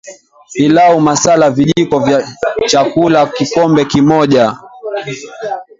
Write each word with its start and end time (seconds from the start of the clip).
Pilau 0.53 0.99
masala 1.01 1.49
Vijiko 1.51 1.99
vya 1.99 2.27
chakula 2.67 3.25
kikombe 3.27 3.85
kimoja 3.85 4.57